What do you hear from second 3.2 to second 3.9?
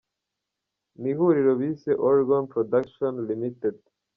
Ltd.